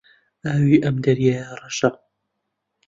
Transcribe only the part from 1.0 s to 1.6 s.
دەریایە